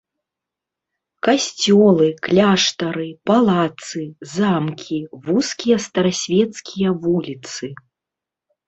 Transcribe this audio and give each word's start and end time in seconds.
Касцёлы, 1.27 2.07
кляштары, 2.27 3.05
палацы, 3.31 4.03
замкі, 4.35 4.99
вузкія 5.29 5.77
старасвецкія 5.87 6.89
вуліцы. 7.07 7.65